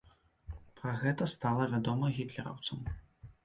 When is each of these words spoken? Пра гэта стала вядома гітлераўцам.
Пра 0.79 0.93
гэта 1.03 1.29
стала 1.35 1.69
вядома 1.77 2.13
гітлераўцам. 2.19 2.85